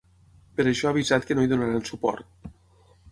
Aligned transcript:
Per 0.59 0.63
això 0.71 0.87
ha 0.89 0.93
avisat 0.95 1.27
que 1.27 1.37
no 1.39 1.45
hi 1.47 1.51
donaran 1.51 1.85
suport. 1.91 2.51